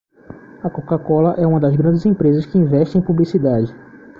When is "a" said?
0.63-0.69